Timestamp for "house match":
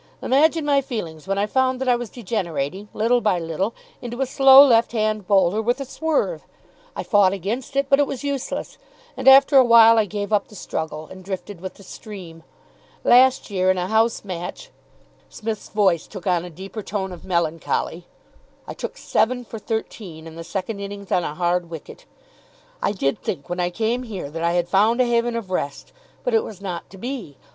13.85-14.71